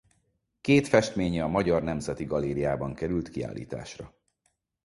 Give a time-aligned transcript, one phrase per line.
[0.61, 4.13] Két festménye a Magyar Nemzeti Galériában került kiállításra.